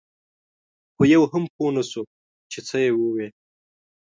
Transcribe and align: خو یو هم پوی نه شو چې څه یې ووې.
خو 0.93 1.01
یو 1.13 1.23
هم 1.31 1.43
پوی 1.53 1.69
نه 1.75 1.83
شو 1.89 2.01
چې 2.51 2.59
څه 2.67 2.75
یې 2.83 2.91
ووې. 2.95 3.27